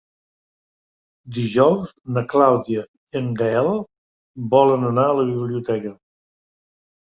[1.37, 3.71] Dijous na Clàudia i en Gaël
[4.57, 5.97] volen anar a la biblioteca.